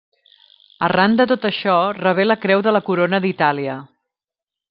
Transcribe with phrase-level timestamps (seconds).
[0.87, 3.79] Arran de tot això rebé la Creu de la Corona d'Itàlia.